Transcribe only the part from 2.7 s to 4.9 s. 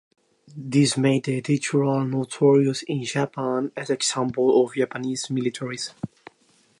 in Japan as an example of